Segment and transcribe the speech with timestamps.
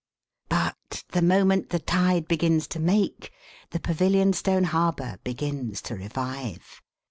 [0.49, 3.31] But, the moment the tide begins to make,
[3.69, 6.81] the Pavilionstone Harbour begins to revive.